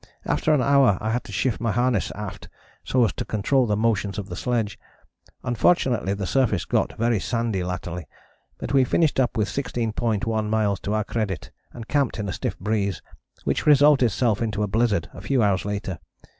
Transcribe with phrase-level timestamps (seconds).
[0.25, 2.49] After an hour I had to shift my harness aft
[2.83, 4.79] so as to control the motions of the sledge.
[5.43, 8.07] Unfortunately the surface got very sandy latterly,
[8.57, 12.57] but we finished up with 16.1 miles to our credit and camped in a stiff
[12.57, 13.03] breeze,
[13.43, 15.99] which resolved itself into a blizzard a few hours later.